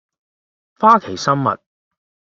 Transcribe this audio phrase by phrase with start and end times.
[0.79, 1.61] 花旗參蜜